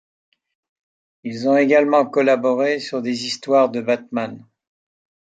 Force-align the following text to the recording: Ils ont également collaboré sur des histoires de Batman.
Ils 1.23 1.47
ont 1.47 1.55
également 1.57 2.07
collaboré 2.07 2.79
sur 2.79 3.03
des 3.03 3.25
histoires 3.27 3.69
de 3.69 3.81
Batman. 3.81 4.43